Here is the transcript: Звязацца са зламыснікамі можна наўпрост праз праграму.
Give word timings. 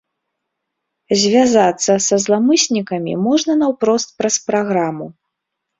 Звязацца 1.23 1.93
са 2.07 2.15
зламыснікамі 2.25 3.13
можна 3.29 3.61
наўпрост 3.65 4.09
праз 4.23 4.35
праграму. 4.51 5.07